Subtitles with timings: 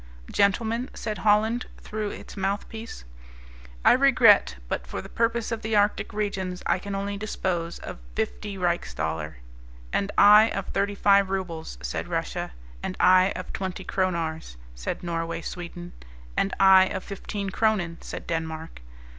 [0.31, 3.03] "Gentlemen," said Holland, through its mouthpiece,
[3.85, 7.99] "I regret, but for the purpose of the Arctic regions I can only dispose of
[8.15, 9.35] fifty riechsthaler."
[9.93, 12.51] "And I of thirty five rubles," said Russia.
[12.81, 15.93] "And I of twenty kronors," said Norway Sweden.
[16.35, 18.81] "And I of fifteen cronen," said Denmark.